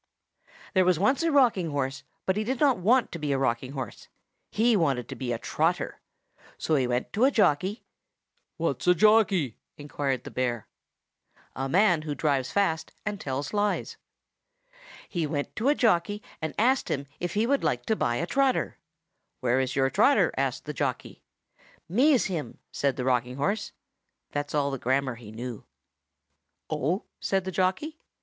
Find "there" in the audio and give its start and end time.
0.73-0.83